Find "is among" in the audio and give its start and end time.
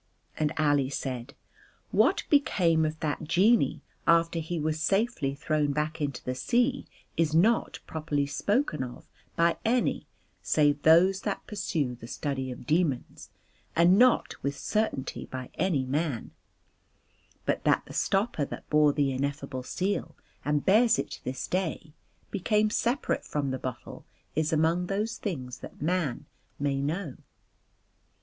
24.35-24.87